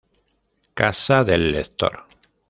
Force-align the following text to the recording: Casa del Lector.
Casa 0.73 1.23
del 1.23 1.51
Lector. 1.51 2.07